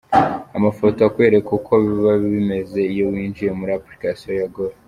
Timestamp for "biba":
1.83-2.13